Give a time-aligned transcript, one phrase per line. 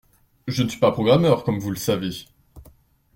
[0.47, 2.09] Je ne suis pas programmeur, comme vous le savez.